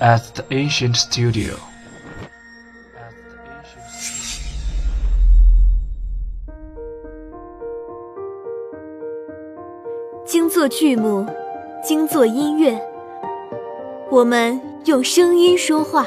[0.00, 1.54] at the ancient studio.
[10.26, 11.26] 精作剧目，
[11.82, 12.80] 精作音乐，
[14.10, 16.06] 我们用声音说话。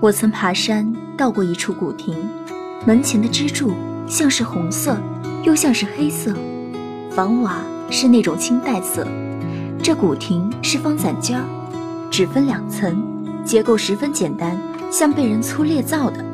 [0.00, 2.16] 我曾爬山到过一处古亭，
[2.86, 3.72] 门前的支柱
[4.10, 4.96] 像是红色，
[5.44, 6.34] 又像是黑色，
[7.12, 9.06] 房瓦是那种青黛色。
[9.80, 11.44] 这古亭是方攒尖儿，
[12.10, 13.00] 只分两层，
[13.44, 14.58] 结构十分简单，
[14.90, 16.24] 像被人粗劣造的。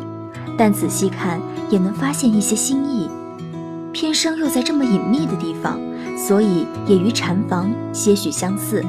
[0.57, 3.11] 但仔细看也能发现一些新意。
[3.93, 5.79] 偏生又在这么隐秘的地方，
[6.16, 8.83] 所以也与禅房些许相似。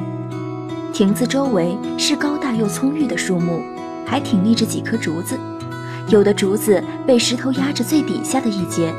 [0.94, 3.62] 亭子周围是高大又葱郁的树木。
[4.06, 5.38] 还挺立着几棵竹子，
[6.08, 8.94] 有的竹子被石头压着最底下的一节，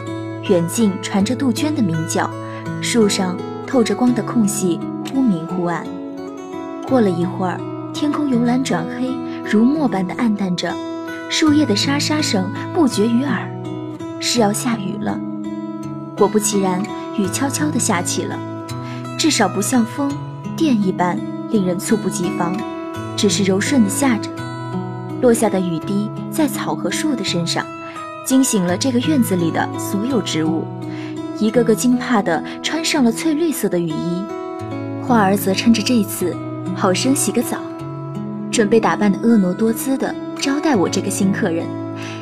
[0.47, 2.29] 远近传着杜鹃的鸣叫，
[2.81, 3.35] 树上
[3.65, 4.79] 透着光的空隙
[5.11, 5.83] 忽明忽暗。
[6.87, 7.59] 过了一会儿，
[7.93, 9.09] 天空由蓝转黑，
[9.43, 10.71] 如墨般的暗淡着，
[11.31, 13.49] 树叶的沙沙声不绝于耳，
[14.19, 15.19] 是要下雨了。
[16.15, 16.79] 果不其然，
[17.17, 18.37] 雨悄悄地下起了，
[19.17, 20.11] 至少不像风
[20.55, 21.17] 电一般
[21.49, 22.55] 令人猝不及防，
[23.17, 24.29] 只是柔顺地下着。
[25.21, 27.65] 落下的雨滴在草和树的身上，
[28.25, 30.63] 惊醒了这个院子里的所有植物，
[31.39, 34.23] 一个个惊怕的穿上了翠绿色的雨衣。
[35.01, 36.35] 花儿则趁着这次，
[36.75, 37.57] 好生洗个澡，
[38.51, 41.65] 准备打扮得婀娜多姿的招待我这个新客人。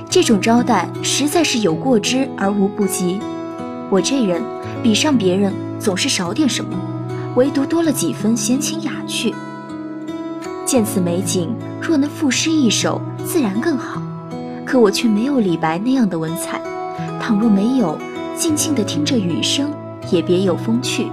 [0.10, 3.20] 这种招待实在是有过之而无不及。
[3.90, 4.42] 我这人
[4.82, 6.78] 比上别人总是少点什么，
[7.36, 9.36] 唯独多了几分闲情雅趣。
[10.66, 14.02] 见此美景，若能赋诗一首，自然更好。
[14.66, 16.62] 可我却没有李白那样的文采。
[17.20, 17.98] 倘若没有，
[18.38, 19.70] 静静地听着雨声，
[20.10, 21.12] 也别有风趣。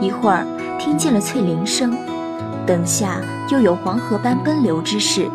[0.00, 0.46] 一会儿
[0.78, 1.96] 听见了翠铃声，
[2.64, 3.20] 等下
[3.50, 5.28] 又有黄河般奔流之势，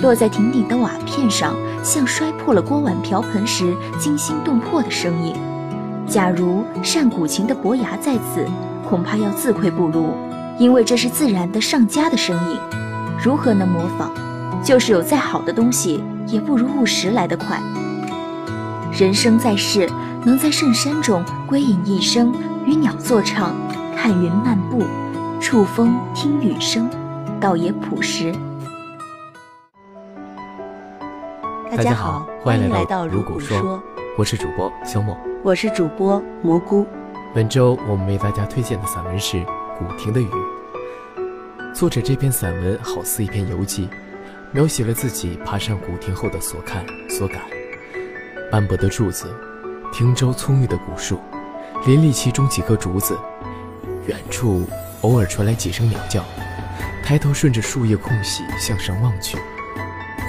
[0.00, 5.34] 落在亭顶的瓦片上，像摔破了锅碗瓢盆时惊心动魄的声音。
[6.06, 8.46] 假如善古琴的伯牙在此，
[8.86, 10.12] 恐怕要自愧不如。
[10.58, 12.58] 因为这是自然的上佳的声音，
[13.22, 14.10] 如何能模仿？
[14.62, 17.60] 就是有再好的东西，也不如务实来得快。
[18.92, 19.88] 人生在世，
[20.24, 22.32] 能在圣山中归隐一生，
[22.66, 23.54] 与鸟作唱，
[23.96, 24.84] 看云漫步，
[25.40, 26.88] 触风听雨声，
[27.40, 28.34] 倒也朴实。
[31.74, 33.82] 大家好，欢迎来到如果说，
[34.18, 36.86] 我是主播肖莫，我是主播蘑菇。
[37.34, 39.42] 本周我们为大家推荐的散文是。
[39.78, 40.28] 古亭的雨，
[41.72, 43.88] 作者这篇散文好似一篇游记，
[44.52, 47.42] 描写了自己爬上古亭后的所看所感。
[48.50, 49.32] 斑驳的柱子，
[49.92, 51.20] 亭周葱郁的古树，
[51.86, 53.16] 林立其中几棵竹子，
[54.06, 54.66] 远处
[55.02, 56.24] 偶尔传来几声鸟叫。
[57.04, 59.36] 抬头顺着树叶空隙向上望去，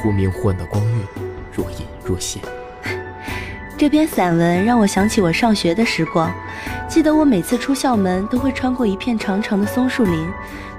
[0.01, 1.05] 忽明忽暗的光晕，
[1.51, 2.41] 若隐若现。
[3.77, 6.31] 这篇散文让我想起我上学的时光。
[6.87, 10.27] 记得我每次出校门都会穿过一片长长的松树林，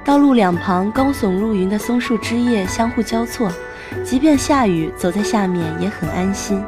[0.04, 3.50] 道路两旁高耸入云的松树枝叶相互交错，
[4.04, 6.60] 即便下雨，走在下面也很安心。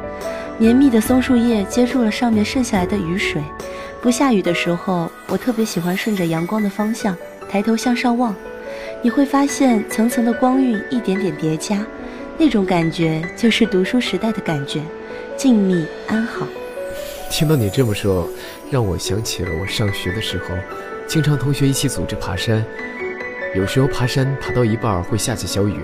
[0.57, 3.43] 绵密的松树叶接住了上面渗下来的雨水。
[4.01, 7.15] 不下雨的时候，我特别喜欢顺着阳光的方向
[7.49, 8.33] 抬头向上望，
[9.01, 11.85] 你会发现层层的光晕一点点叠加，
[12.37, 14.81] 那种感觉就是读书时代的感觉，
[15.35, 16.47] 静谧安好。
[17.29, 18.29] 听到你这么说，
[18.71, 20.55] 让我想起了我上学的时候，
[21.05, 22.63] 经常同学一起组织爬山。
[23.55, 25.79] 有时候爬山爬到一半会下起小雨，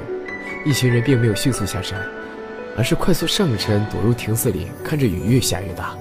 [0.66, 1.98] 一群人并没有迅速下山，
[2.78, 5.96] 而是快速上山躲入亭子里，看着雨越下越大。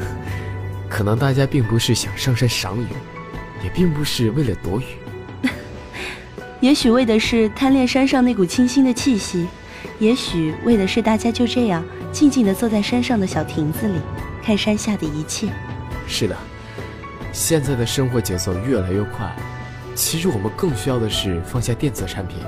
[0.88, 2.86] 可能大家并不是想上山赏雨，
[3.62, 4.84] 也并不是为了躲雨，
[6.60, 9.46] 也许为的是贪恋山上那股清新的气息，
[9.98, 14.00] 也许为的是大家就这样静静地坐在山上的小亭子里。
[14.42, 15.48] 看山下的一切，
[16.06, 16.34] 是的，
[17.30, 19.30] 现在的生活节奏越来越快，
[19.98, 22.38] 其实我们更需要的是放下电子产品，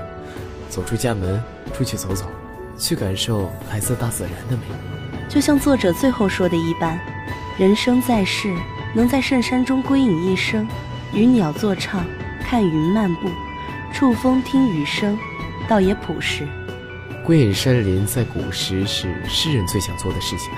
[0.69, 1.43] 走出家门，
[1.75, 2.25] 出去走走，
[2.79, 4.63] 去感受来自大自然的美。
[5.29, 6.97] 就像作者最后说的一般，
[7.59, 8.55] 人生在世，
[8.95, 10.67] 能在圣山中归隐一生，
[11.13, 12.05] 与鸟作唱，
[12.41, 13.29] 看云漫步，
[13.93, 15.19] 触风听雨声，
[15.69, 16.47] 倒也朴实。
[17.27, 20.51] 归隐山林，在古时是诗人最想做的事情。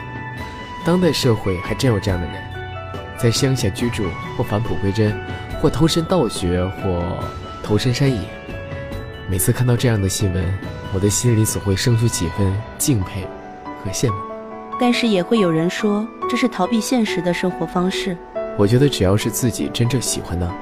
[0.84, 2.36] 当代社会还真有这样的人，
[3.16, 4.04] 在乡下居住，
[4.36, 5.18] 或返璞归真，
[5.62, 7.00] 或投身道学，或
[7.62, 8.18] 投身山野。
[9.30, 10.44] 每次看到这样的新闻，
[10.92, 13.24] 我的心里总会生出几分敬佩
[13.84, 14.16] 和羡慕。
[14.80, 18.16] 但是也会有人说这是逃避现实的生活方式。
[18.58, 20.52] 我觉得只要是自己真正喜欢的，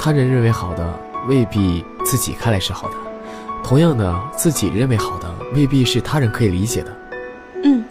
[0.00, 2.94] 他人认为好的，未必自己看来是好的；
[3.62, 6.96] 同样的，自己认为好的，未必是他人可以理解的。
[7.62, 7.84] 嗯，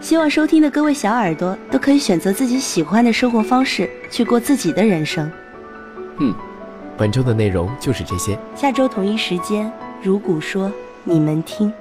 [0.00, 5.28] 希望收听的各位小耳朵都可以选择自己喜欢的生活方式，去过自己的人生。
[6.18, 6.34] 嗯，
[6.96, 8.38] 本周的内容就是这些。
[8.54, 9.70] 下周同一时间，
[10.02, 10.70] 如古说，
[11.02, 11.72] 你们听。